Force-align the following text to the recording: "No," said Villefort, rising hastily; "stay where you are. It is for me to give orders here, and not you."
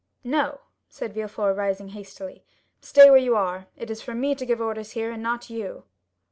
"No," 0.23 0.61
said 0.89 1.13
Villefort, 1.13 1.53
rising 1.55 1.89
hastily; 1.89 2.43
"stay 2.79 3.11
where 3.11 3.19
you 3.19 3.35
are. 3.35 3.67
It 3.77 3.91
is 3.91 4.01
for 4.01 4.15
me 4.15 4.33
to 4.33 4.47
give 4.47 4.59
orders 4.59 4.93
here, 4.97 5.11
and 5.11 5.21
not 5.21 5.51
you." 5.51 5.83